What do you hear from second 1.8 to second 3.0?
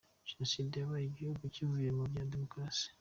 mu bya demokarasi.